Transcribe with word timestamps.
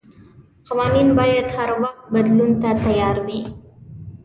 قوانين 0.65 1.15
بايد 1.15 1.45
هر 1.55 1.69
وخت 1.81 2.01
بدلون 2.13 2.51
ته 2.61 2.71
تيار 2.83 3.15
وي. 3.25 3.41